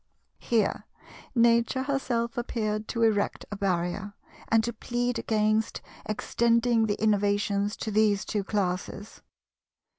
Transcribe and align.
Here 0.39 0.87
Nature 1.35 1.83
herself 1.83 2.35
appeared 2.35 2.87
to 2.87 3.03
erect 3.03 3.45
a 3.51 3.55
barrier, 3.55 4.15
and 4.47 4.63
to 4.63 4.73
plead 4.73 5.19
against 5.19 5.79
extending 6.07 6.87
the 6.87 6.99
innovations 6.99 7.77
to 7.77 7.91
these 7.91 8.25
two 8.25 8.43
classes. 8.43 9.21